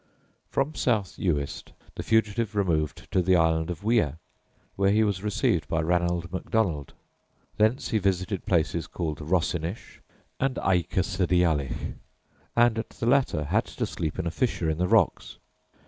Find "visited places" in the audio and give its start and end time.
7.99-8.87